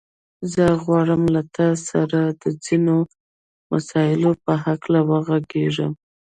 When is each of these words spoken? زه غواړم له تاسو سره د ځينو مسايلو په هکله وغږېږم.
زه 0.53 0.65
غواړم 0.83 1.21
له 1.35 1.41
تاسو 1.55 1.83
سره 1.93 2.19
د 2.41 2.43
ځينو 2.63 2.95
مسايلو 3.71 4.31
په 4.45 4.53
هکله 4.65 4.99
وغږېږم. 5.09 5.91